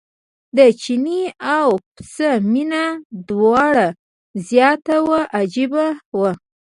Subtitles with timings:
[0.57, 1.21] د چیني
[1.57, 2.85] او پسه مینه
[3.27, 3.87] دومره
[4.47, 5.85] زیاته وه عجیبه
[6.19, 6.31] وه.